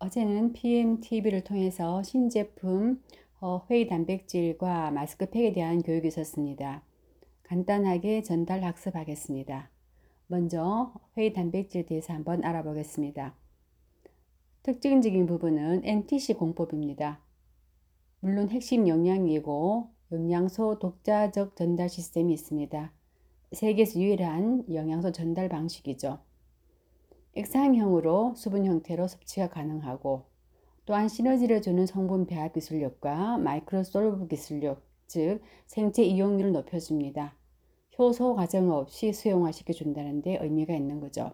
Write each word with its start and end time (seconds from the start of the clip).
어제는 0.00 0.52
PMTV를 0.52 1.44
통해서 1.44 2.02
신제품 2.02 3.00
어, 3.40 3.64
회의 3.70 3.86
단백질과 3.86 4.90
마스크팩에 4.90 5.52
대한 5.52 5.80
교육이 5.80 6.08
있었습니다. 6.08 6.82
간단하게 7.44 8.22
전달 8.22 8.64
학습하겠습니다. 8.64 9.70
먼저 10.26 10.92
회의 11.16 11.32
단백질에 11.32 11.84
대해서 11.86 12.12
한번 12.12 12.44
알아보겠습니다. 12.44 13.36
특징적인 14.64 15.26
부분은 15.26 15.82
NTC 15.84 16.34
공법입니다. 16.34 17.20
물론 18.20 18.48
핵심 18.50 18.88
영양이고 18.88 19.88
영양소 20.10 20.78
독자적 20.78 21.54
전달 21.54 21.88
시스템이 21.88 22.32
있습니다. 22.32 22.92
세계에서 23.52 24.00
유일한 24.00 24.64
영양소 24.72 25.12
전달 25.12 25.48
방식이죠. 25.48 26.18
액상형으로 27.34 28.34
수분 28.36 28.66
형태로 28.66 29.08
섭취가 29.08 29.48
가능하고 29.48 30.24
또한 30.84 31.08
시너지를 31.08 31.62
주는 31.62 31.86
성분 31.86 32.26
배합 32.26 32.52
기술력과 32.52 33.38
마이크로솔브 33.38 34.26
기술력, 34.28 34.82
즉 35.06 35.40
생체 35.66 36.02
이용률을 36.02 36.52
높여줍니다. 36.52 37.36
효소 37.98 38.34
과정 38.34 38.70
없이 38.70 39.12
수용화시켜 39.12 39.72
준다는 39.72 40.22
데 40.22 40.38
의미가 40.40 40.74
있는 40.74 41.00
거죠. 41.00 41.32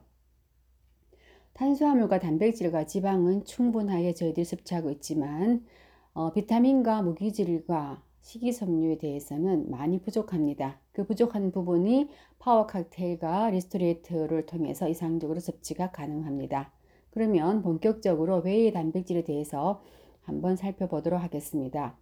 탄수화물과 1.54 2.20
단백질과 2.20 2.86
지방은 2.86 3.44
충분하게 3.44 4.14
저희들이 4.14 4.44
섭취하고 4.44 4.90
있지만 4.90 5.64
어, 6.12 6.32
비타민과 6.32 7.02
무기질과 7.02 8.02
식이섬유에 8.22 8.98
대해서는 8.98 9.70
많이 9.70 10.00
부족합니다. 10.00 10.80
그 10.92 11.04
부족한 11.06 11.50
부분이 11.52 12.08
파워 12.38 12.66
칵테일과 12.66 13.50
리스토레이트를 13.50 14.46
통해서 14.46 14.88
이상적으로 14.88 15.40
섭취가 15.40 15.90
가능합니다. 15.90 16.72
그러면 17.10 17.62
본격적으로 17.62 18.42
whey 18.44 18.72
단백질에 18.72 19.24
대해서 19.24 19.82
한번 20.22 20.56
살펴보도록 20.56 21.20
하겠습니다. 21.20 21.96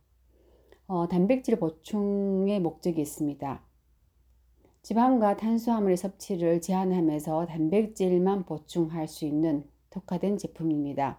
어, 0.89 1.09
단백질 1.09 1.59
보충의 1.59 2.61
목적이 2.61 3.03
있습니다. 3.03 3.62
지방과 4.83 5.37
탄수화물의 5.37 5.97
섭취를 5.97 6.61
제한하면서 6.61 7.47
단백질만 7.47 8.45
보충할 8.45 9.09
수 9.09 9.25
있는 9.25 9.65
특화된 9.91 10.39
제품입니다. 10.39 11.19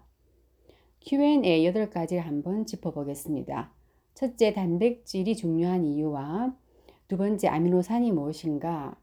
Q&A 1.01 1.71
8가지를 1.71 2.19
한번 2.21 2.65
짚어보겠습니다. 2.65 3.76
첫째, 4.17 4.51
단백질이 4.51 5.35
중요한 5.35 5.85
이유와 5.85 6.57
두 7.07 7.17
번째, 7.17 7.49
아미노산이 7.49 8.11
무엇인가? 8.11 8.99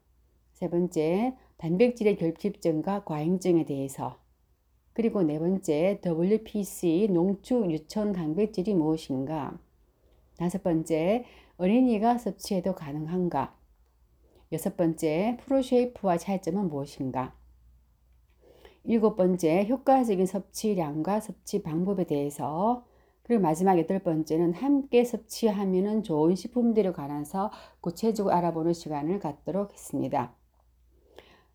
세 0.54 0.68
번째, 0.68 1.36
단백질의 1.56 2.16
결핍증과 2.16 3.04
과잉증에 3.04 3.64
대해서 3.64 4.18
그리고 4.92 5.22
네 5.22 5.38
번째, 5.38 6.00
WPC, 6.04 7.10
농축 7.12 7.70
유천 7.70 8.12
단백질이 8.12 8.74
무엇인가? 8.74 9.56
다섯 10.36 10.64
번째, 10.64 11.24
어린이가 11.58 12.18
섭취해도 12.18 12.74
가능한가? 12.74 13.56
여섯 14.50 14.76
번째, 14.76 15.36
프로쉐이프와 15.44 16.18
차이점은 16.18 16.68
무엇인가? 16.68 17.36
일곱 18.82 19.14
번째, 19.14 19.64
효과적인 19.70 20.26
섭취량과 20.26 21.20
섭취 21.20 21.62
방법에 21.62 22.02
대해서 22.02 22.84
그리고 23.24 23.42
마지막 23.42 23.78
여덟 23.78 23.98
번째는 23.98 24.52
함께 24.52 25.02
섭취하면 25.04 26.02
좋은 26.02 26.34
식품들에 26.36 26.92
관해서 26.92 27.50
구체적으로 27.80 28.34
알아보는 28.34 28.74
시간을 28.74 29.18
갖도록 29.18 29.72
했습니다. 29.72 30.34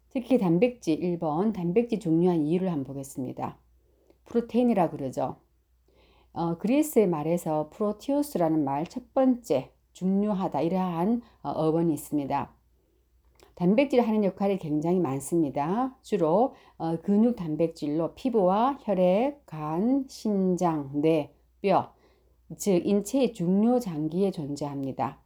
특히 0.09 0.39
단백질 0.39 0.99
1번 0.99 1.53
단백질 1.53 1.99
중요한 1.99 2.41
이유를 2.41 2.71
한번 2.71 2.85
보겠습니다. 2.85 3.57
프로테인이라 4.25 4.89
그러죠. 4.89 5.37
어, 6.33 6.57
그리스의 6.57 7.07
말에서 7.07 7.69
프로티우스라는 7.71 8.63
말 8.63 8.85
첫 8.85 9.13
번째 9.13 9.71
중요하다 9.93 10.61
이러한 10.61 11.21
어, 11.43 11.49
어원이 11.51 11.93
있습니다. 11.93 12.51
단백질 13.53 14.01
하는 14.01 14.23
역할이 14.23 14.57
굉장히 14.57 14.99
많습니다. 14.99 15.95
주로 16.01 16.55
어, 16.77 16.97
근육 17.01 17.35
단백질로 17.35 18.15
피부와 18.15 18.79
혈액, 18.81 19.45
간, 19.45 20.05
신장, 20.07 20.89
뇌, 20.93 21.31
뼈, 21.61 21.93
즉 22.57 22.85
인체의 22.85 23.33
중요 23.33 23.79
장기에 23.79 24.31
존재합니다. 24.31 25.19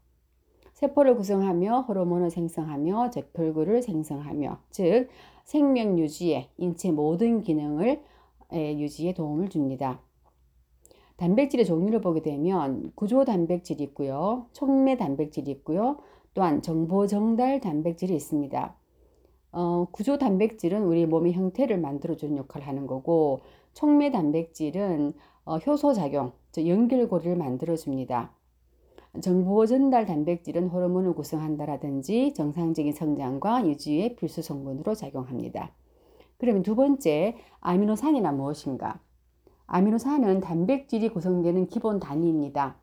세포를 0.74 1.16
구성하며 1.16 1.82
호르몬을 1.82 2.30
생성하며 2.30 3.12
제혈구를 3.12 3.82
생성하며 3.82 4.60
즉 4.72 5.08
생명 5.46 5.98
유지에 6.00 6.50
인체 6.58 6.92
모든 6.92 7.42
기능을 7.42 8.02
유지에 8.52 9.14
도움을 9.14 9.50
줍니다. 9.50 10.02
단백질의 11.18 11.66
종류를 11.66 12.02
보게 12.02 12.22
되면 12.22 12.92
구조 12.96 13.24
단백질이 13.24 13.84
있고요. 13.86 14.48
촉매 14.52 14.98
단백질이 14.98 15.50
있고요. 15.52 15.98
또한 16.34 16.62
정보 16.62 17.08
정달 17.08 17.62
단백질이 17.62 18.16
있습니다. 18.16 18.76
어, 19.54 19.88
구조 19.92 20.18
단백질은 20.18 20.84
우리 20.84 21.06
몸의 21.06 21.34
형태를 21.34 21.80
만들어주는 21.80 22.36
역할을 22.38 22.68
하는 22.68 22.88
거고 22.88 23.42
촉매 23.74 24.12
단백질은 24.12 25.14
어, 25.14 25.14
효소 25.46 25.94
작용, 25.94 26.32
즉 26.52 26.68
연결고리를 26.68 27.36
만들어 27.36 27.76
줍니다. 27.76 28.34
정보 29.22 29.66
전달 29.66 30.06
단백질은 30.06 30.70
호르몬을 30.70 31.14
구성한다라든지 31.14 32.34
정상적인 32.34 32.94
성장과 32.94 33.68
유지의 33.68 34.16
필수 34.16 34.42
성분으로 34.42 34.96
작용합니다. 34.96 35.72
그러면 36.38 36.64
두 36.64 36.76
번째, 36.76 37.38
아미노산이나 37.60 38.32
무엇인가? 38.32 39.00
아미노산은 39.68 40.42
단백질이 40.42 41.10
구성되는 41.10 41.68
기본 41.68 42.00
단위입니다. 42.00 42.78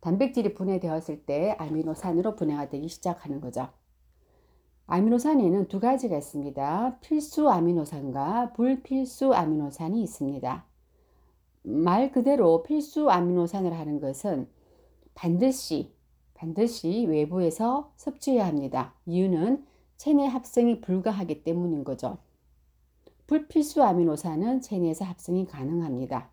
단백질이 0.00 0.54
분해되었을 0.54 1.24
때 1.24 1.52
아미노산으로 1.58 2.36
분해가 2.36 2.68
되기 2.68 2.88
시작하는 2.88 3.40
거죠. 3.40 3.68
아미노산에는 4.86 5.68
두 5.68 5.80
가지가 5.80 6.18
있습니다. 6.18 6.98
필수 7.00 7.48
아미노산과 7.48 8.52
불필수 8.52 9.32
아미노산이 9.32 10.02
있습니다. 10.02 10.66
말 11.64 12.12
그대로 12.12 12.62
필수 12.62 13.10
아미노산을 13.10 13.72
하는 13.72 14.00
것은 14.00 14.48
반드시 15.14 15.92
반드시 16.34 17.06
외부에서 17.06 17.92
섭취해야 17.96 18.46
합니다. 18.46 18.94
이유는 19.06 19.64
체내 19.96 20.26
합성이 20.26 20.80
불가하기 20.80 21.42
때문인 21.42 21.84
거죠. 21.84 22.18
불필수 23.26 23.82
아미노산은 23.82 24.60
체내에서 24.60 25.06
합성이 25.06 25.46
가능합니다. 25.46 26.30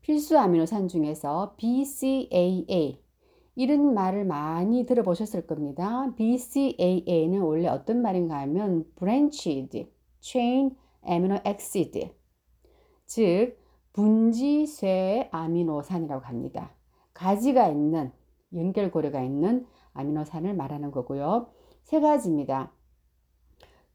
필수 0.00 0.36
아미노산 0.36 0.88
중에서 0.88 1.54
BCAA 1.56 3.00
이런 3.54 3.94
말을 3.94 4.24
많이 4.24 4.84
들어보셨을 4.84 5.46
겁니다. 5.46 6.12
BCAA는 6.16 7.40
원래 7.40 7.68
어떤 7.68 8.02
말인가 8.02 8.40
하면 8.40 8.84
Branched 8.96 9.92
Chain 10.20 10.74
Amino 11.06 11.38
Acid 11.46 12.10
즉 13.06 13.61
분지쇠 13.92 15.28
아미노산이라고 15.32 16.24
합니다. 16.24 16.70
가지가 17.14 17.68
있는 17.68 18.12
연결고리가 18.54 19.22
있는 19.22 19.66
아미노산을 19.94 20.54
말하는 20.54 20.90
거고요. 20.90 21.48
세 21.84 22.00
가지입니다. 22.00 22.70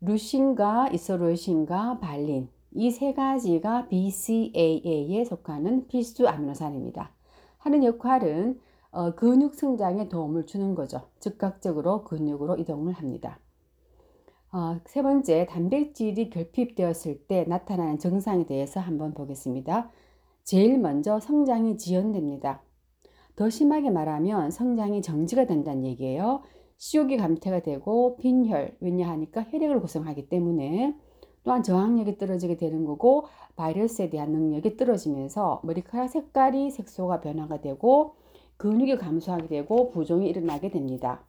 루신과 0.02 0.90
이소루신과 0.90 2.00
발린 2.00 2.50
이 2.72 2.91
세 2.91 3.13
가지가 3.13 3.88
BCAA에 3.88 5.25
속하는 5.25 5.88
필수 5.88 6.28
아미노산입니다. 6.28 7.12
하는 7.58 7.84
역할은 7.84 8.59
어, 8.91 9.16
근육 9.16 9.56
성장에 9.56 10.09
도움을 10.09 10.46
주는 10.46 10.75
거죠. 10.75 11.02
즉각적으로 11.19 12.03
근육으로 12.03 12.58
이동을 12.58 12.94
합니다. 12.94 13.40
어, 14.52 14.80
세 14.85 15.02
번째, 15.02 15.46
단백질이 15.50 16.30
결핍되었을 16.30 17.26
때 17.28 17.44
나타나는 17.47 17.99
증상에 17.99 18.46
대해서 18.46 18.79
한번 18.79 19.14
보겠습니다. 19.14 19.91
제일 20.44 20.78
먼저 20.78 21.20
성장이 21.20 21.78
지연됩니다. 21.78 22.61
더 23.35 23.49
심하게 23.49 23.90
말하면 23.90 24.49
성장이 24.52 25.02
정지가 25.02 25.46
된다는 25.46 25.85
얘기예요. 25.85 26.41
시욕이 26.78 27.17
감퇴가 27.17 27.61
되고 27.61 28.16
빈혈, 28.17 28.78
왜냐하니까 28.79 29.44
혈액을 29.44 29.82
구성하기 29.82 30.29
때문에 30.29 30.96
또한 31.44 31.64
저항력이 31.64 32.17
떨어지게 32.17 32.58
되는 32.58 32.85
거고 32.85 33.26
바이러스에 33.55 34.09
대한 34.09 34.32
능력이 34.32 34.78
떨어지면서 34.78 35.61
머리카락 35.64 36.09
색깔이 36.09 36.72
색소가 36.72 37.22
변화가 37.22 37.61
되고 37.61 38.16
근육이 38.58 38.97
감소하게 38.97 39.47
되고 39.47 39.90
부종이 39.90 40.29
일어나게 40.29 40.70
됩니다. 40.70 41.23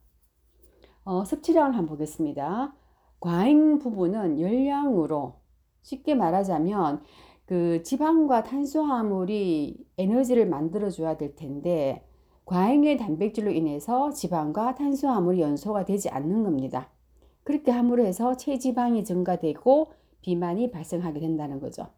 어, 1.04 1.24
섭취량을 1.24 1.74
한번 1.74 1.86
보겠습니다. 1.86 2.74
과잉 3.20 3.78
부분은 3.78 4.40
열량으로 4.40 5.34
쉽게 5.82 6.14
말하자면 6.14 7.02
그 7.46 7.82
지방과 7.82 8.42
탄수화물이 8.42 9.86
에너지를 9.96 10.46
만들어 10.46 10.90
줘야 10.90 11.16
될 11.16 11.34
텐데 11.34 12.04
과잉의 12.44 12.98
단백질로 12.98 13.50
인해서 13.50 14.10
지방과 14.10 14.74
탄수화물이 14.74 15.40
연소가 15.40 15.84
되지 15.84 16.08
않는 16.10 16.44
겁니다. 16.44 16.90
그렇게 17.44 17.70
함으로 17.70 18.04
해서 18.04 18.36
체지방이 18.36 19.04
증가되고 19.04 19.92
비만이 20.20 20.70
발생하게 20.70 21.20
된다는 21.20 21.60
거죠. 21.60 21.88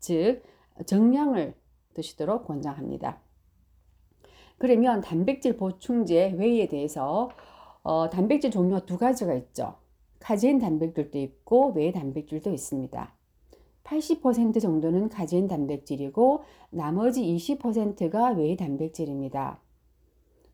즉 0.00 0.42
정량을 0.86 1.54
드시도록 1.94 2.46
권장합니다. 2.46 3.20
그러면 4.58 5.00
단백질 5.00 5.56
보충제 5.56 6.34
whey에 6.38 6.68
대해서 6.68 7.30
어, 7.82 8.08
단백질 8.08 8.50
종류가 8.50 8.86
두 8.86 8.96
가지가 8.96 9.34
있죠. 9.34 9.76
카제인 10.24 10.58
단백질도 10.58 11.18
있고 11.18 11.72
whey 11.76 11.92
단백질도 11.92 12.50
있습니다. 12.50 13.14
80% 13.84 14.58
정도는 14.58 15.10
카제인 15.10 15.48
단백질이고 15.48 16.44
나머지 16.70 17.22
20%가 17.22 18.30
whey 18.30 18.56
단백질입니다. 18.56 19.60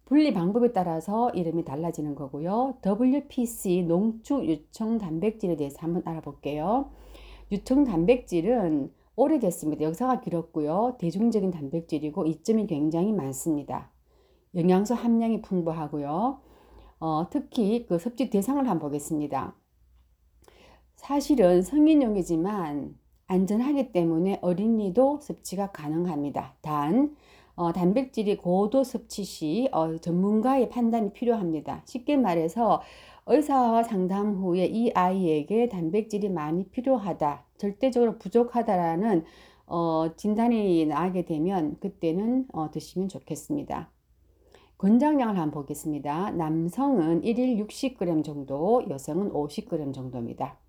분리 0.06 0.34
방법에 0.34 0.72
따라서 0.72 1.30
이름이 1.30 1.64
달라지는 1.64 2.16
거고요. 2.16 2.78
WPC 2.84 3.84
농축 3.86 4.44
유청 4.44 4.98
단백질에 4.98 5.54
대해서 5.54 5.78
한번 5.82 6.02
알아볼게요. 6.04 6.90
유청 7.52 7.84
단백질은 7.84 8.92
오래됐습니다. 9.14 9.84
역사가 9.84 10.20
길었고요. 10.20 10.96
대중적인 10.98 11.52
단백질이고 11.52 12.26
이점이 12.26 12.66
굉장히 12.66 13.12
많습니다. 13.12 13.92
영양소 14.56 14.94
함량이 14.94 15.42
풍부하고요. 15.42 16.40
어, 16.98 17.30
특히 17.30 17.86
그 17.86 18.00
섭취 18.00 18.30
대상을 18.30 18.60
한번 18.68 18.80
보겠습니다. 18.80 19.59
사실은 21.00 21.62
성인용이지만 21.62 22.94
안전하기 23.26 23.90
때문에 23.92 24.38
어린이도 24.42 25.20
섭취가 25.22 25.72
가능합니다. 25.72 26.56
단 26.60 27.16
어, 27.54 27.72
단백질이 27.72 28.36
고도 28.36 28.84
섭취 28.84 29.24
시 29.24 29.68
어, 29.72 29.96
전문가의 29.96 30.68
판단이 30.68 31.14
필요합니다. 31.14 31.82
쉽게 31.86 32.18
말해서 32.18 32.82
의사와 33.26 33.82
상담 33.84 34.34
후에 34.34 34.66
이 34.66 34.92
아이에게 34.92 35.70
단백질이 35.70 36.28
많이 36.28 36.64
필요하다, 36.68 37.46
절대적으로 37.56 38.18
부족하다라는 38.18 39.24
어, 39.68 40.10
진단이 40.18 40.84
나게 40.84 41.24
되면 41.24 41.78
그때는 41.80 42.46
어, 42.52 42.70
드시면 42.70 43.08
좋겠습니다. 43.08 43.90
권장량을 44.76 45.38
한번 45.38 45.50
보겠습니다. 45.50 46.32
남성은 46.32 47.22
1일 47.22 47.66
60g 47.66 48.22
정도, 48.22 48.84
여성은 48.90 49.30
50g 49.30 49.94
정도입니다. 49.94 50.59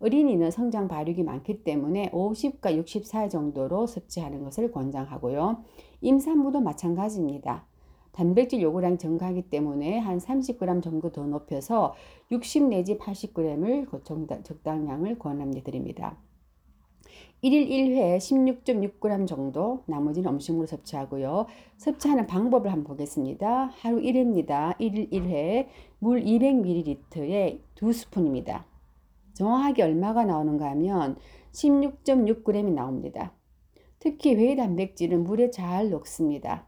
어린이는 0.00 0.50
성장 0.50 0.88
발육이 0.88 1.22
많기 1.22 1.62
때문에 1.62 2.10
50과 2.10 2.74
64 2.76 3.28
정도로 3.28 3.86
섭취하는 3.86 4.42
것을 4.42 4.72
권장하고요. 4.72 5.62
임산부도 6.00 6.60
마찬가지입니다. 6.60 7.66
단백질 8.12 8.62
요구량 8.62 8.98
증가하기 8.98 9.42
때문에 9.50 9.98
한 9.98 10.18
30g 10.18 10.82
정도 10.82 11.12
더 11.12 11.26
높여서 11.26 11.94
60 12.32 12.64
내지 12.64 12.98
80g을 12.98 14.44
적당량을 14.44 15.18
권합니다. 15.18 15.64
드립니다. 15.64 16.16
1일 17.42 17.68
1회 17.68 18.16
16.6g 18.18 19.26
정도 19.26 19.82
나머지는 19.86 20.32
음식물로 20.32 20.66
섭취하고요. 20.66 21.46
섭취하는 21.76 22.26
방법을 22.26 22.70
한번 22.70 22.84
보겠습니다. 22.84 23.70
하루 23.80 24.00
1회입니다. 24.00 24.76
1일 24.78 25.10
1회 25.10 25.66
물 25.98 26.22
200ml에 26.22 27.60
2스푼입니다. 27.76 28.69
정확하게 29.40 29.84
얼마가 29.84 30.26
나오는가 30.26 30.68
하면 30.72 31.16
16.6g이 31.52 32.74
나옵니다. 32.74 33.32
특히 33.98 34.34
회 34.34 34.54
단백질은 34.54 35.24
물에 35.24 35.50
잘 35.50 35.88
녹습니다. 35.88 36.66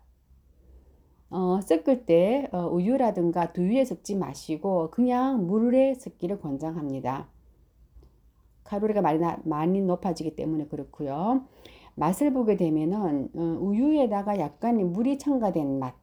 어, 1.28 1.60
섞을 1.60 2.06
때 2.06 2.48
어, 2.50 2.68
우유라든가 2.68 3.52
두유에 3.52 3.84
섞지 3.84 4.16
마시고 4.16 4.90
그냥 4.90 5.46
물에 5.46 5.94
섞기를 5.94 6.40
권장합니다. 6.40 7.28
칼로리가 8.64 9.02
많이, 9.02 9.20
많이 9.44 9.82
높아지기 9.82 10.34
때문에 10.34 10.66
그렇고요. 10.68 11.44
맛을 11.94 12.32
보게 12.32 12.56
되면은 12.56 13.28
어, 13.34 13.58
우유에다가 13.60 14.38
약간의 14.38 14.86
물이 14.86 15.18
첨가된 15.18 15.78
맛, 15.78 15.94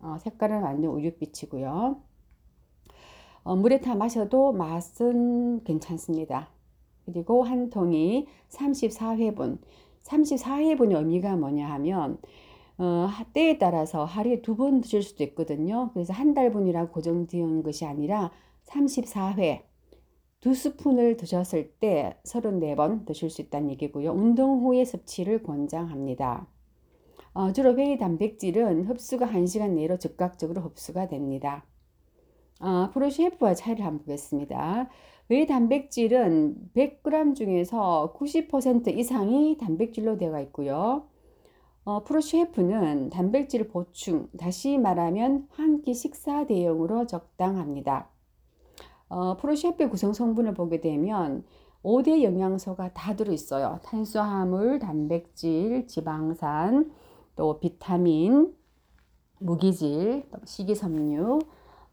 어, 0.00 0.16
색깔은 0.20 0.62
완전 0.62 0.90
우유빛이고요. 0.90 2.13
어, 3.44 3.56
물에 3.56 3.80
타 3.80 3.94
마셔도 3.94 4.52
맛은 4.52 5.62
괜찮습니다. 5.64 6.48
그리고 7.06 7.42
한 7.44 7.70
통이 7.70 8.26
34회분. 8.50 9.58
34회분의 10.04 10.96
의미가 10.96 11.36
뭐냐 11.36 11.70
하면 11.70 12.18
어, 12.78 13.08
때에 13.32 13.58
따라서 13.58 14.04
하루에 14.04 14.42
두 14.42 14.56
번 14.56 14.80
드실 14.80 15.02
수도 15.02 15.22
있거든요. 15.24 15.90
그래서 15.94 16.12
한 16.12 16.34
달분이라고 16.34 16.92
고정되어 16.92 17.62
것이 17.62 17.84
아니라 17.86 18.32
34회 18.66 19.62
두 20.40 20.54
스푼을 20.54 21.16
드셨을 21.16 21.72
때 21.80 22.18
34번 22.24 23.06
드실 23.06 23.30
수 23.30 23.42
있다는 23.42 23.70
얘기고요. 23.72 24.12
운동 24.12 24.60
후에 24.64 24.84
섭취를 24.84 25.42
권장합니다. 25.42 26.46
어, 27.34 27.52
주로 27.52 27.76
회의 27.76 27.98
단백질은 27.98 28.84
흡수가 28.86 29.26
1시간 29.26 29.70
내로 29.72 29.98
즉각적으로 29.98 30.62
흡수가 30.62 31.08
됩니다. 31.08 31.64
어, 32.64 32.90
프로셰프와 32.92 33.54
차이를 33.54 33.84
한번 33.84 34.00
보겠습니다. 34.04 34.88
왜 35.28 35.44
단백질은 35.46 36.70
100g 36.74 37.34
중에서 37.36 38.14
90% 38.16 38.96
이상이 38.96 39.58
단백질로 39.58 40.16
되어 40.16 40.40
있고요. 40.42 41.04
어, 41.84 42.02
프로 42.04 42.22
셰프는 42.22 43.10
단백질 43.10 43.68
보충, 43.68 44.28
다시 44.38 44.78
말하면 44.78 45.46
한 45.50 45.82
끼 45.82 45.92
식사 45.92 46.46
대용으로 46.46 47.06
적당합니다. 47.06 48.08
어, 49.10 49.36
프로 49.36 49.54
셰프 49.54 49.90
구성 49.90 50.14
성분을 50.14 50.54
보게 50.54 50.80
되면 50.80 51.44
5대 51.82 52.22
영양소가 52.22 52.94
다 52.94 53.14
들어있어요. 53.14 53.80
탄수화물, 53.82 54.78
단백질, 54.78 55.86
지방산, 55.86 56.90
또 57.36 57.60
비타민, 57.60 58.54
무기질, 59.38 60.26
식이섬유, 60.46 61.40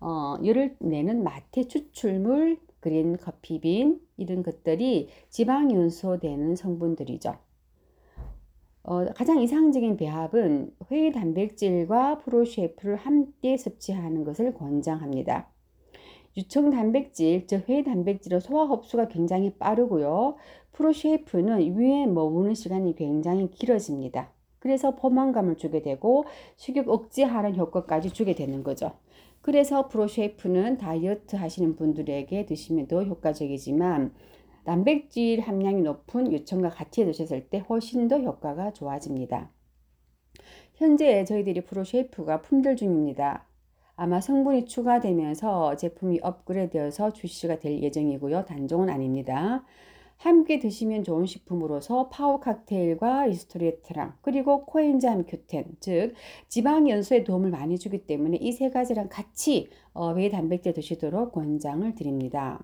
어, 0.02 0.36
열을 0.44 0.76
내는 0.80 1.24
마태 1.24 1.68
추출물, 1.68 2.58
그린 2.80 3.16
커피빈 3.18 4.02
이런 4.18 4.44
것들이 4.44 5.10
지방 5.30 5.72
윤소 5.72 6.20
되는 6.20 6.56
성분들이죠. 6.56 7.36
어, 8.84 9.06
가장 9.14 9.40
이상적인 9.40 9.98
배합은 9.98 10.76
회의 10.90 11.12
단백질과 11.12 12.18
프로쉐프를 12.18 12.96
함께 12.96 13.56
섭취하는 13.56 14.24
것을 14.24 14.56
권장합니다. 14.56 15.48
유청 16.36 16.72
단백질, 16.72 17.46
즉 17.46 17.70
회의 17.70 17.84
단백질은 17.84 18.40
소화 18.40 18.66
흡수가 18.66 19.10
굉장히 19.10 19.54
빠르고요. 19.54 20.38
프로쉐프는 20.72 21.78
위에 21.78 22.08
머무는 22.08 22.56
시간이 22.56 22.96
굉장히 22.96 23.52
길어집니다. 23.52 24.32
그래서 24.58 24.96
포만감을 24.96 25.58
주게 25.58 25.82
되고 25.82 26.26
식욕 26.56 26.88
억제하는 26.88 27.56
효과까지 27.56 28.12
주게 28.12 28.34
되는 28.34 28.64
거죠. 28.64 28.94
그래서 29.42 29.88
프로쉐이프는 29.88 30.78
다이어트 30.78 31.36
하시는 31.36 31.76
분들에게 31.76 32.46
드시면 32.46 32.88
더 32.88 33.04
효과적이지만 33.04 34.14
단백질 34.64 35.40
함량이 35.42 35.82
높은 35.82 36.32
유청과 36.32 36.70
같이 36.70 37.04
드셨을 37.06 37.50
때 37.50 37.60
훨씬 37.60 38.08
더 38.08 38.20
효과가 38.20 38.74
좋아집니다. 38.74 39.50
현재 40.76 41.26
저희들이 41.26 41.62
프로쉐이프가 41.66 42.42
품절 42.42 42.76
중입니다. 42.76 43.48
아마 43.96 44.22
성분이 44.22 44.66
추가되면서 44.66 45.76
제품이 45.76 46.20
업그레이드되어서 46.22 47.14
출시가 47.14 47.60
될 47.60 47.82
예정이고요. 47.82 48.46
단종은 48.46 48.90
아닙니다. 48.90 49.64
함께 50.22 50.60
드시면 50.60 51.04
좋은 51.04 51.26
식품으로서 51.26 52.10
파워 52.10 52.40
칵테일과 52.40 53.26
Restorate랑 53.26 54.14
그리고 54.22 54.66
코엔자임 54.66 55.26
Q10 55.26 55.78
즉 55.80 56.14
지방 56.48 56.88
연소에 56.90 57.24
도움을 57.24 57.50
많이 57.50 57.80
주기 57.80 58.06
때문에 58.06 58.38
이 58.38 58.52
세 58.52 58.70
가지랑 58.70 59.08
같이 59.10 59.70
어, 59.94 60.14
whey 60.14 60.30
단백질 60.30 60.74
드시도록 60.74 61.32
권장을 61.32 61.96
드립니다. 61.96 62.62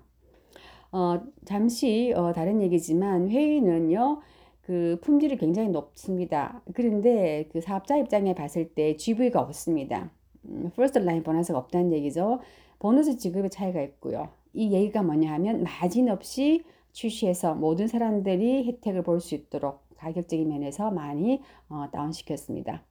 어, 0.92 1.20
잠시 1.44 2.12
어, 2.14 2.32
다른 2.32 2.62
얘기지만 2.62 3.28
whey는요. 3.28 4.20
그 4.62 4.98
품질이 5.02 5.36
굉장히 5.38 5.70
높습니다. 5.70 6.62
그런데 6.74 7.48
그 7.50 7.60
사업자 7.60 7.96
입장에 7.96 8.36
봤을 8.36 8.68
때 8.68 8.96
GV가 8.96 9.40
없습니다. 9.40 10.12
음, 10.44 10.70
first 10.76 10.98
line 10.98 11.24
보너스가 11.24 11.58
없다는 11.58 11.92
얘기죠. 11.92 12.38
보너스 12.78 13.16
지급의 13.16 13.50
차이가 13.50 13.82
있고요. 13.82 14.28
이 14.52 14.72
얘기가 14.72 15.02
뭐냐 15.02 15.32
하면 15.32 15.64
마진 15.64 16.08
없이 16.08 16.62
출시해서 16.98 17.54
모든 17.54 17.86
사람들이 17.86 18.66
혜택을 18.66 19.02
볼 19.02 19.20
수 19.20 19.34
있도록 19.34 19.82
가격적인 19.96 20.48
면에서 20.48 20.90
많이 20.90 21.40
어, 21.68 21.88
다운시켰습니다. 21.92 22.84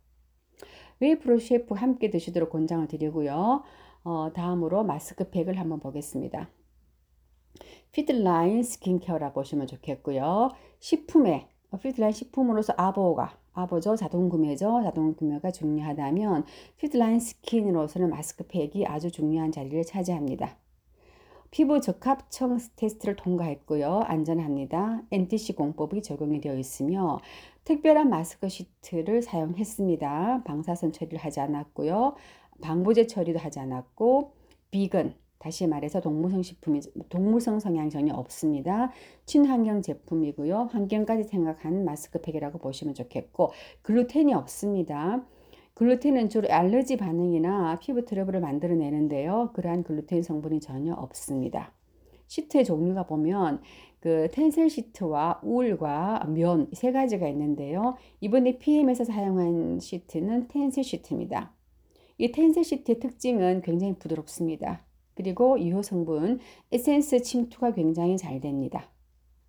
Whey 1.00 1.40
ProShape 1.40 1.74
함께 1.74 2.10
드시도록 2.10 2.50
권장을 2.50 2.88
드리고요. 2.88 3.64
어, 4.04 4.32
다음으로 4.34 4.84
마스크팩을 4.84 5.60
한번 5.60 5.80
보겠습니다. 5.80 6.50
FitLine 7.92 8.64
스킨케어라 8.64 9.34
보시면 9.34 9.68
좋겠고요. 9.68 10.52
식품에 10.80 11.50
FitLine 11.82 12.14
식품으로서 12.14 12.74
ABO가 12.78 13.38
ABO죠 13.54 13.96
자동 13.96 14.30
구매죠 14.30 14.82
자동 14.84 15.16
구매가 15.16 15.52
중요하다면 15.52 16.46
피드라인 16.78 17.20
스킨으로서는 17.20 18.10
마스크팩이 18.10 18.86
아주 18.86 19.12
중요한 19.12 19.52
자리를 19.52 19.84
차지합니다. 19.84 20.58
피부 21.52 21.80
적합청 21.82 22.58
테스트를 22.76 23.16
통과했고요. 23.16 24.02
안전합니다. 24.06 25.04
NTC 25.12 25.54
공법이 25.54 26.02
적용이 26.02 26.42
되어 26.42 26.58
있으며 26.58 27.20
특별한 27.64 28.10
마스크 28.10 28.48
시트를 28.50 29.22
사용했습니다. 29.22 30.44
방사선 30.44 30.92
처리를 30.92 31.20
하지 31.20 31.40
않았고요. 31.40 32.16
방부제 32.62 33.08
처리도 33.08 33.40
하지 33.40 33.60
않았고 33.60 34.34
비건 34.72 35.16
다시 35.40 35.68
말해서 35.68 36.02
동물성 36.02 36.42
식품이 36.42 36.82
동물성 37.10 37.60
성향 37.60 37.90
전혀 37.90 38.14
없습니다. 38.14 38.92
친환경 39.26 39.82
제품이고요. 39.82 40.70
환경까지 40.72 41.26
생각한 41.26 41.86
마스크팩이라고 41.86 42.58
보시면 42.58 42.96
좋겠고 42.96 43.52
글루텐이 43.84 44.34
없습니다. 44.34 45.24
글루텐은 45.78 46.30
주로 46.30 46.52
알러지 46.52 46.98
반응이나 46.98 47.78
피부 47.80 48.04
트러블을 48.04 48.40
만들어내는데요. 48.40 49.52
그러한 49.54 49.84
글루텐 49.84 50.24
성분이 50.24 50.60
전혀 50.60 50.96
없습니다. 50.96 51.72
시트의 52.26 52.66
종류가 52.66 53.06
보면 53.06 53.62
그 54.00 54.28
텐셀 54.32 54.72
시트와 54.72 55.40
울과 55.44 56.26
면 56.34 56.68
세 56.74 56.92
가지가 56.92 57.28
있는데요. 57.30 57.96
이번에 58.22 58.58
PM에서 58.58 59.04
사용한 59.04 59.80
시트는 59.80 60.48
텐셀 60.48 60.84
시트입니다. 60.84 61.54
이 62.18 62.32
텐셀 62.32 62.64
시트의 62.64 63.00
특징은 63.00 63.62
굉장히 63.62 64.00
부드럽습니다. 64.00 64.84
그리고 65.14 65.60
유효 65.60 65.84
성분 65.84 66.40
에센스 66.72 67.22
침투가 67.22 67.72
굉장히 67.72 68.18
잘 68.18 68.42
됩니다. 68.42 68.90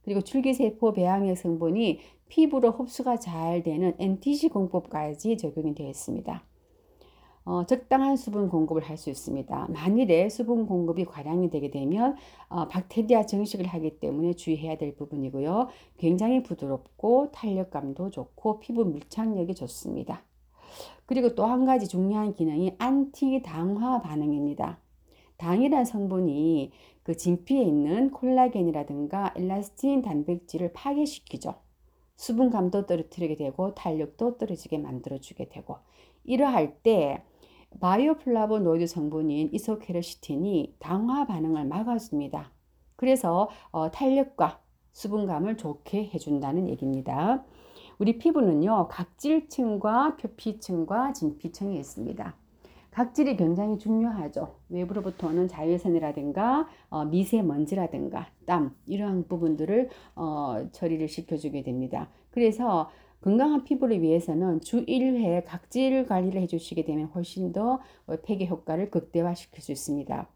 그리고 0.08 0.22
줄기세포 0.22 0.94
배양액 0.94 1.36
성분이 1.36 2.00
피부로 2.28 2.70
흡수가 2.70 3.18
잘 3.18 3.62
되는 3.62 3.94
NTC 3.98 4.48
공법까지 4.48 5.36
적용이 5.36 5.74
되어 5.74 5.86
있습니다. 5.86 6.42
어, 7.44 7.66
적당한 7.66 8.16
수분 8.16 8.48
공급을 8.48 8.80
할 8.80 8.96
수 8.96 9.10
있습니다. 9.10 9.66
만일에 9.68 10.30
수분 10.30 10.66
공급이 10.66 11.04
과량이 11.04 11.50
되게 11.50 11.70
되면 11.70 12.16
어, 12.48 12.68
박테리아 12.68 13.26
증식을 13.26 13.66
하기 13.66 14.00
때문에 14.00 14.32
주의해야 14.32 14.78
될 14.78 14.96
부분이고요. 14.96 15.68
굉장히 15.98 16.42
부드럽고 16.42 17.30
탄력감도 17.32 18.08
좋고 18.08 18.60
피부 18.60 18.86
밀착력이 18.86 19.54
좋습니다. 19.54 20.22
그리고 21.04 21.34
또 21.34 21.44
한 21.44 21.66
가지 21.66 21.86
중요한 21.86 22.32
기능이 22.32 22.76
안티 22.78 23.42
당화 23.42 24.00
반응입니다. 24.00 24.78
당이란 25.36 25.84
성분이 25.84 26.72
그 27.08 27.16
진피에 27.16 27.62
있는 27.62 28.10
콜라겐이라든가 28.10 29.32
엘라스틴 29.34 30.02
단백질을 30.02 30.74
파괴시키죠. 30.74 31.54
수분감도 32.16 32.84
떨어뜨리게 32.84 33.34
되고 33.34 33.74
탄력도 33.74 34.36
떨어지게 34.36 34.76
만들어주게 34.76 35.48
되고 35.48 35.78
이러할 36.24 36.82
때 36.82 37.24
바이오플라보노이드 37.80 38.86
성분인 38.86 39.54
이소케르시틴이 39.54 40.74
당화 40.80 41.26
반응을 41.26 41.64
막아줍니다. 41.64 42.52
그래서 42.96 43.48
어, 43.70 43.90
탄력과 43.90 44.60
수분감을 44.92 45.56
좋게 45.56 46.10
해준다는 46.12 46.68
얘기입니다. 46.68 47.42
우리 47.98 48.18
피부는요 48.18 48.88
각질층과 48.88 50.18
표피층과 50.18 51.14
진피층이 51.14 51.78
있습니다. 51.78 52.36
각질이 52.90 53.36
굉장히 53.36 53.78
중요하죠. 53.78 54.56
외부로부터 54.68 55.28
오는 55.28 55.46
자외선이라든가 55.46 56.68
어, 56.90 57.04
미세먼지라든가 57.04 58.30
땀 58.46 58.74
이러한 58.86 59.28
부분들을 59.28 59.88
어, 60.16 60.68
처리를 60.72 61.08
시켜주게 61.08 61.62
됩니다. 61.62 62.10
그래서 62.30 62.90
건강한 63.20 63.64
피부를 63.64 64.00
위해서는 64.00 64.60
주 64.60 64.84
1회 64.86 65.44
각질 65.44 66.06
관리를 66.06 66.40
해주시게 66.42 66.84
되면 66.84 67.06
훨씬 67.06 67.52
더 67.52 67.80
폐기 68.22 68.46
효과를 68.46 68.90
극대화시킬 68.90 69.60
수 69.60 69.72
있습니다. 69.72 70.28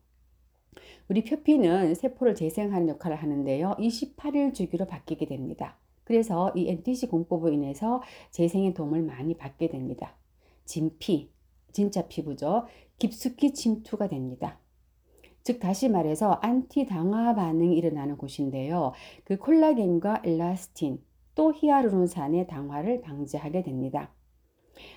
우리 1.09 1.25
표피는 1.25 1.95
세포를 1.95 2.35
재생하는 2.35 2.89
역할을 2.89 3.17
하는데요. 3.17 3.77
28일 3.79 4.55
주기로 4.55 4.87
바뀌게 4.87 5.27
됩니다. 5.27 5.77
그래서 6.05 6.53
이 6.57 6.69
NTC 6.69 7.09
공법으로 7.09 7.53
인해서 7.53 8.03
재생의 8.31 8.75
도움을 8.75 9.03
많이 9.03 9.37
받게 9.37 9.69
됩니다. 9.69 10.17
진피, 10.65 11.32
진짜 11.73 12.07
피부죠. 12.07 12.67
깊숙이 12.99 13.55
침투가 13.55 14.09
됩니다. 14.09 14.59
즉 15.43 15.59
다시 15.59 15.89
말해서 15.89 16.39
안티 16.43 16.87
당화 16.87 17.35
반응이 17.35 17.77
일어나는 17.77 18.17
곳인데요. 18.17 18.93
그 19.25 19.39
콜라겐과 19.39 20.23
엘라스틴 20.25 21.01
또 21.35 21.53
히아루론산의 21.53 22.47
당화를 22.47 23.01
방지하게 23.01 23.63
됩니다. 23.63 24.13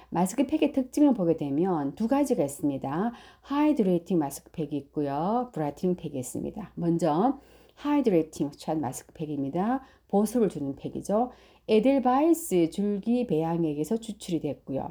마스크팩의 0.09 0.71
특징을 0.71 1.13
보게 1.13 1.35
되면 1.35 1.95
두 1.95 2.07
가지가 2.07 2.43
있습니다. 2.43 3.11
hydrating 3.41 4.19
마스크팩이 4.19 4.75
있고요. 4.77 5.49
brightening 5.53 5.95
팩이 5.95 6.17
있습니다. 6.19 6.71
먼저 6.75 7.39
hydrating 7.75 8.51
시트 8.55 8.77
마스크팩입니다. 8.77 9.83
보습을 10.07 10.49
주는 10.49 10.75
팩이죠. 10.75 11.31
에델바이스 11.67 12.69
줄기 12.69 13.25
배양액에서 13.27 13.97
추출이 13.97 14.39
됐고요. 14.39 14.89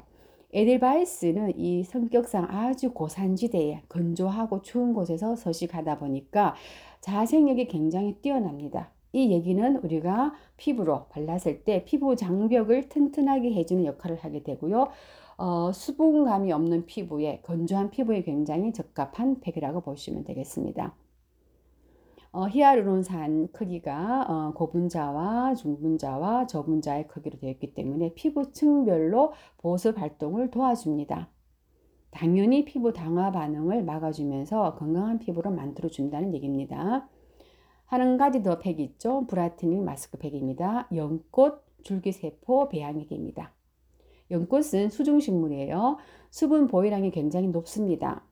에델바이스는 0.55 1.59
이 1.59 1.83
성격상 1.83 2.45
아주 2.49 2.93
고산지대에 2.93 3.81
건조하고 3.89 4.61
추운 4.61 4.93
곳에서 4.93 5.35
서식하다 5.35 5.99
보니까 5.99 6.55
자생력이 7.01 7.67
굉장히 7.67 8.13
뛰어납니다. 8.21 8.89
이 9.11 9.31
얘기는 9.31 9.75
우리가 9.75 10.33
피부로 10.55 11.07
발랐을 11.09 11.65
때 11.65 11.83
피부 11.83 12.15
장벽을 12.15 12.87
튼튼하게 12.87 13.53
해주는 13.53 13.83
역할을 13.83 14.15
하게 14.15 14.43
되고요. 14.43 14.87
어, 15.37 15.71
수분감이 15.73 16.53
없는 16.53 16.85
피부에 16.85 17.41
건조한 17.43 17.89
피부에 17.89 18.23
굉장히 18.23 18.71
적합한 18.71 19.41
팩이라고 19.41 19.81
보시면 19.81 20.23
되겠습니다. 20.23 20.95
어, 22.35 22.49
히아루론산 22.49 23.53
크기가 23.53 24.25
어, 24.27 24.51
고분자와 24.55 25.55
중분자와 25.55 26.47
저분자의 26.47 27.07
크기로 27.07 27.39
되어 27.39 27.49
있기 27.51 27.73
때문에 27.73 28.13
피부층별로 28.13 29.31
보습 29.59 29.97
활동을 29.97 30.51
도와줍니다. 30.51 31.29
당연히 32.11 32.65
피부 32.65 32.91
당화 32.91 33.31
반응을 33.31 33.83
막아주면서 33.85 34.75
건강한 34.75 35.17
피부로 35.17 35.49
만들어준다는 35.49 36.33
얘기입니다. 36.33 37.07
한 37.85 38.17
가지 38.17 38.43
더 38.43 38.59
팩이 38.59 38.83
있죠. 38.83 39.25
brightening 39.27 39.85
마스크 39.85 40.17
팩입니다. 40.17 40.89
연꽃 40.93 41.63
줄기세포 41.83 42.67
배양액입니다. 42.67 43.53
연꽃은 44.29 44.89
수중식물이에요. 44.89 45.99
수분 46.31 46.67
보유량이 46.67 47.11
굉장히 47.11 47.47
높습니다. 47.47 48.25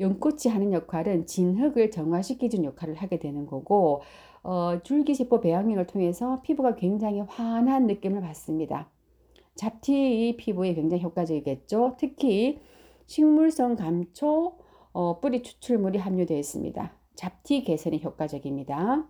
연꽃이 0.00 0.52
하는 0.52 0.72
역할은 0.72 1.26
진흙을 1.26 1.90
정화시키는 1.90 2.64
역할을 2.64 2.94
하게 2.94 3.18
되는 3.18 3.46
거고 3.46 4.02
어, 4.42 4.80
줄기세포 4.82 5.40
배양액을 5.40 5.86
통해서 5.86 6.40
피부가 6.42 6.76
굉장히 6.76 7.20
환한 7.20 7.86
느낌을 7.86 8.20
받습니다. 8.20 8.88
잡티 9.54 10.36
피부에 10.38 10.74
굉장히 10.74 11.02
효과적이겠죠. 11.02 11.96
특히 11.98 12.60
식물성 13.06 13.76
감초 13.76 14.58
어, 14.92 15.20
뿌리 15.20 15.42
추출물이 15.42 15.98
함유되어 15.98 16.38
있습니다. 16.38 16.92
잡티 17.14 17.64
개선에 17.64 18.00
효과적입니다. 18.04 19.08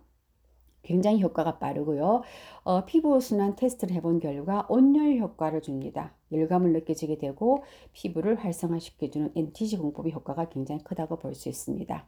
굉장히 0.87 1.21
효과가 1.21 1.59
빠르고요. 1.59 2.23
어, 2.63 2.85
피부 2.85 3.19
순환 3.19 3.55
테스트를 3.57 3.93
해본 3.97 4.19
결과 4.19 4.65
온열 4.69 5.17
효과를 5.19 5.61
줍니다. 5.61 6.13
열감을 6.31 6.71
느껴지게 6.71 7.17
되고 7.17 7.63
피부를 7.91 8.35
활성화시켜주는 8.35 9.31
NTG 9.35 9.77
공법의 9.77 10.13
효과가 10.13 10.49
굉장히 10.49 10.81
크다고 10.83 11.17
볼 11.17 11.35
수 11.35 11.49
있습니다. 11.49 12.07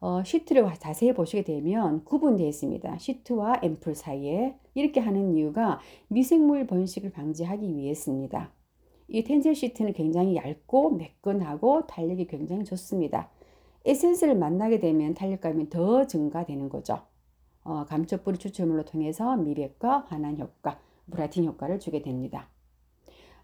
어, 0.00 0.22
시트를 0.24 0.66
자세히 0.78 1.14
보시게 1.14 1.44
되면 1.44 2.04
구분되어 2.04 2.46
있습니다. 2.46 2.98
시트와 2.98 3.60
앰플 3.62 3.94
사이에 3.94 4.54
이렇게 4.74 5.00
하는 5.00 5.32
이유가 5.34 5.80
미생물 6.08 6.66
번식을 6.66 7.10
방지하기 7.12 7.74
위해서입니다. 7.76 8.52
이 9.08 9.24
텐셀 9.24 9.54
시트는 9.54 9.92
굉장히 9.94 10.36
얇고 10.36 10.90
매끈하고 10.90 11.86
탄력이 11.86 12.26
굉장히 12.26 12.64
좋습니다. 12.64 13.30
에센스를 13.84 14.36
만나게 14.36 14.78
되면 14.78 15.14
탄력감이 15.14 15.70
더 15.70 16.06
증가되는 16.06 16.68
거죠. 16.68 17.00
어, 17.64 17.84
감초뿌리 17.86 18.38
추출물로 18.38 18.84
통해서 18.84 19.36
미백과 19.36 20.06
환한 20.08 20.38
효과, 20.38 20.78
brightening 21.10 21.44
효과를 21.44 21.78
주게 21.78 22.02
됩니다. 22.02 22.48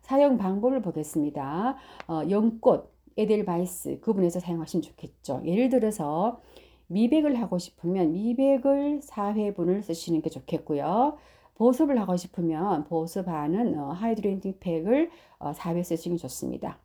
사용 0.03 0.39
방법을 0.39 0.83
보겠습니다. 0.83 1.77
어, 2.09 2.23
연꽃, 2.31 2.93
에델바이스 3.17 4.01
구분해서 4.01 4.41
사용하시면 4.41 4.83
좋겠죠. 4.83 5.43
예를 5.45 5.69
들어서 5.69 6.41
미백을 6.87 7.35
하고 7.41 7.59
싶으면 7.59 8.13
미백을 8.13 9.01
4회분을 9.01 9.83
쓰시는 9.83 10.23
게 10.23 10.31
좋겠고요. 10.31 11.19
보습을 11.57 12.01
하고 12.01 12.17
싶으면 12.17 12.85
보습하는 12.85 13.79
어, 13.79 13.91
hydrating 13.91 14.59
팩을 14.61 15.11
어, 15.39 15.53
4회 15.53 15.83
쓰시는 15.83 16.17
게 16.17 16.23
좋습니다. 16.23 16.79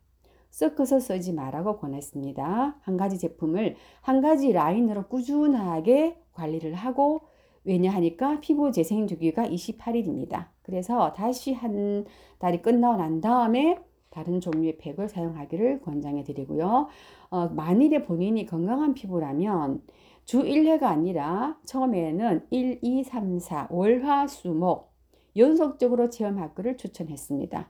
섞어서 0.50 1.00
쓰지 1.00 1.34
말라고 1.34 1.78
권했습니다. 1.78 2.78
한 2.82 2.98
가지 2.98 3.18
제품을 3.18 3.76
한 4.02 4.22
가지 4.22 4.52
라인으로 4.52 5.08
꾸준하게 5.08 6.18
관리를 6.34 6.74
하고 6.74 7.22
왜냐하니까 7.64 8.40
피부 8.42 8.72
재생 8.72 9.08
주기가 9.08 9.48
28일입니다. 9.48 10.48
그래서 10.64 11.14
다시 11.14 11.54
한 11.54 12.06
달이 12.40 12.62
끝나고 12.62 12.98
난 12.98 13.22
다음에 13.22 13.80
다른 14.10 14.40
종류의 14.40 14.78
팩을 14.78 15.10
사용하기를 15.10 15.82
권장해 15.82 16.24
드리고요. 16.24 16.88
어, 17.30 17.48
만일에 17.48 18.04
본인이 18.04 18.46
건강한 18.46 18.94
피부라면 18.94 19.82
주 20.26 20.44
1회가 20.44 20.84
아니라 20.84 21.58
처음에는 21.66 22.48
1, 22.50 22.80
2, 22.82 23.04
3, 23.04 23.40
4, 23.40 23.68
월화, 23.72 24.28
수목 24.28 24.94
연속적으로 25.36 26.10
체험하기를 26.10 26.78
추천했습니다. 26.78 27.70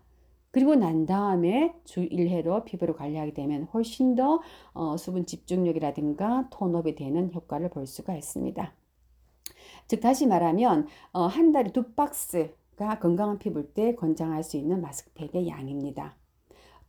그리고 0.54 0.76
난 0.76 1.08
다음에 1.08 1.74
주 1.84 2.08
1회로 2.08 2.64
피부를 2.64 2.94
관리하게 2.94 3.34
되면 3.34 3.64
훨씬 3.74 4.14
더 4.14 4.40
어, 4.74 4.98
수분 4.98 5.26
집중력이라든가 5.26 6.48
톤업이 6.52 6.94
되는 6.94 7.34
효과를 7.34 7.72
볼 7.72 7.88
수가 7.88 8.16
있습니다. 8.16 8.72
즉 9.88 10.00
다시 10.00 10.28
말하면 10.28 10.86
어, 11.12 11.24
한 11.24 11.52
달에 11.54 11.72
두 11.72 11.94
박스가 11.94 13.00
건강한 13.00 13.40
피부일 13.40 13.74
때 13.74 13.96
권장할 13.96 14.44
수 14.44 14.56
있는 14.58 14.80
마스크팩의 14.80 15.48
양입니다. 15.48 16.16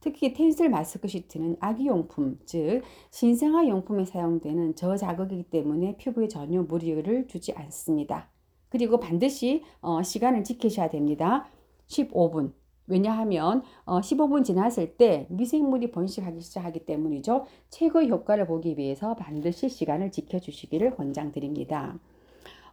특히 0.00 0.35
텐슬 0.35 0.68
마스크 0.68 1.09
시트는 1.09 1.56
아기용품, 1.59 2.40
즉 2.44 2.83
신생아 3.12 3.66
용품에 3.66 4.04
사용되는 4.04 4.76
저자극이기 4.76 5.44
때문에 5.44 5.97
피부에 5.97 6.28
전혀 6.28 6.61
무리를 6.61 7.26
주지 7.28 7.54
않습니다. 7.54 8.28
그리고 8.68 9.00
반드시 9.00 9.62
어, 9.80 10.02
시간을 10.02 10.44
지키셔야 10.44 10.90
됩니다. 10.90 11.47
15분. 11.87 12.52
왜냐하면 12.86 13.62
어, 13.84 14.00
15분 14.00 14.44
지났을 14.44 14.96
때 14.96 15.26
미생물이 15.30 15.90
번식하기 15.90 16.40
시작하기 16.40 16.86
때문이죠. 16.86 17.46
최고의 17.70 18.10
효과를 18.10 18.46
보기 18.46 18.76
위해서 18.76 19.14
반드시 19.16 19.68
시간을 19.68 20.10
지켜주시기를 20.10 20.94
권장드립니다. 20.96 21.98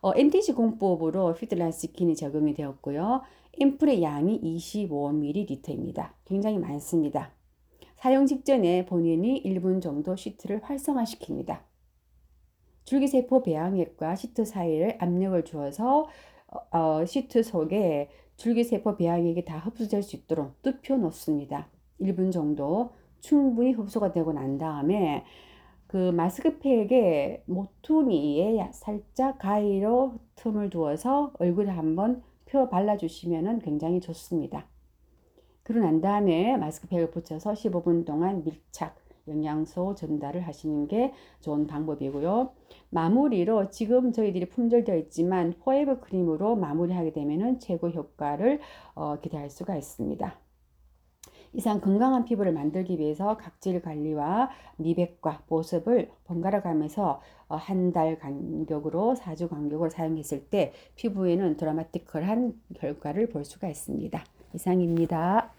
어, 0.01 0.12
NTC 0.15 0.53
공법으로 0.53 1.36
FitLine 1.36 1.72
스킨이 1.72 2.15
적용이 2.15 2.53
되었고요. 2.53 3.22
앰플의 3.60 4.01
양이 4.01 4.41
25ml입니다. 4.41 6.12
굉장히 6.25 6.58
많습니다. 6.58 7.32
사용 7.98 8.25
직전에 8.25 8.86
본인이 8.86 9.44
1분 9.44 9.82
정도 9.82 10.15
시트를 10.15 10.62
활성화시킵니다. 10.62 11.60
줄기세포 12.86 13.44
배양액과 13.44 14.15
시트 14.15 14.44
사이를 14.44 14.98
압력을 15.00 15.46
주어서 15.46 16.08
어, 16.48 16.77
어, 16.77 17.06
시트 17.06 17.44
속에 17.44 18.10
줄기세포 18.42 18.98
배양액이 18.98 19.46
다 19.46 19.60
흡수될 19.60 20.02
수 20.02 20.16
있도록 20.16 20.56
눕혀 20.66 20.98
놓습니다. 20.98 21.68
1분 22.00 22.32
정도 22.32 22.90
충분히 23.20 23.72
흡수가 23.72 24.14
되고 24.14 24.34
난 24.34 24.58
다음에 24.58 25.24
그 25.86 26.10
마스크팩의 26.10 27.44
모퉁이에 27.46 28.72
살짝 28.74 29.38
가위로 29.38 30.16
틈을 30.38 30.72
두어서 30.72 31.32
얼굴에 31.38 31.70
한번 31.70 32.24
펴 32.46 32.68
발라주시면 32.68 33.60
굉장히 33.60 34.02
좋습니다. 34.02 34.66
그러고 35.62 35.86
난 35.86 36.02
다음에 36.02 36.58
마스크팩을 36.58 37.12
붙여서 37.12 37.54
15분 37.54 38.08
동안 38.08 38.44
밀착, 38.44 38.96
영양소 39.28 39.96
전달을 39.96 40.42
하시는 40.42 40.88
게 40.88 41.13
좋은 41.42 41.68
방법이고요. 41.68 42.51
마무리로 42.90 43.70
지금 43.70 44.12
저희들이 44.12 44.50
품절되어 44.50 44.98
있지만 44.98 45.54
포에버 45.60 46.00
크림으로 46.01 46.56
마무리하게 46.56 47.13
되면 47.13 47.60
최고 47.60 47.90
효과를 47.90 48.60
어, 48.96 49.20
기대할 49.20 49.50
수가 49.50 49.75
있습니다. 49.75 50.36
이상 51.54 51.82
건강한 51.82 52.24
피부를 52.24 52.54
만들기 52.54 52.98
위해서 52.98 53.36
각질 53.36 53.82
관리와 53.82 54.50
미백과 54.78 55.44
보습을 55.48 56.10
번갈아 56.25 56.62
가면서 56.62 57.22
어, 57.50 57.56
한달 57.58 58.18
간격으로 58.18 59.16
4주 59.16 59.50
간격으로 59.50 59.90
사용했을 59.90 60.46
때 60.46 60.72
피부에는 60.96 61.58
드라마티컬한 61.58 62.54
결과를 62.75 63.30
볼 63.30 63.44
수가 63.44 63.68
있습니다. 63.68 64.24
이상입니다. 64.54 65.51